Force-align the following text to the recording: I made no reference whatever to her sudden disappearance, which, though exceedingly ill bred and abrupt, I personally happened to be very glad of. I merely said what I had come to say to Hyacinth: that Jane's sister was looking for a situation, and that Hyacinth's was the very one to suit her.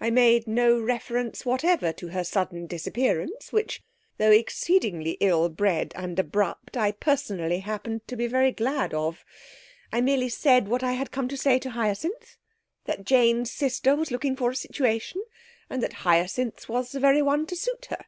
I 0.00 0.10
made 0.10 0.48
no 0.48 0.80
reference 0.80 1.46
whatever 1.46 1.92
to 1.92 2.08
her 2.08 2.24
sudden 2.24 2.66
disappearance, 2.66 3.52
which, 3.52 3.80
though 4.18 4.32
exceedingly 4.32 5.12
ill 5.20 5.48
bred 5.48 5.92
and 5.94 6.18
abrupt, 6.18 6.76
I 6.76 6.90
personally 6.90 7.60
happened 7.60 8.00
to 8.08 8.16
be 8.16 8.26
very 8.26 8.50
glad 8.50 8.92
of. 8.92 9.24
I 9.92 10.00
merely 10.00 10.28
said 10.28 10.66
what 10.66 10.82
I 10.82 10.94
had 10.94 11.12
come 11.12 11.28
to 11.28 11.36
say 11.36 11.60
to 11.60 11.70
Hyacinth: 11.70 12.36
that 12.86 13.04
Jane's 13.04 13.52
sister 13.52 13.94
was 13.94 14.10
looking 14.10 14.34
for 14.34 14.50
a 14.50 14.56
situation, 14.56 15.22
and 15.70 15.80
that 15.84 15.92
Hyacinth's 16.02 16.68
was 16.68 16.90
the 16.90 16.98
very 16.98 17.22
one 17.22 17.46
to 17.46 17.54
suit 17.54 17.86
her. 17.90 18.06